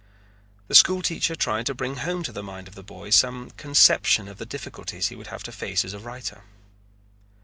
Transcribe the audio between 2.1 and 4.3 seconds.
to the mind of the boy some conception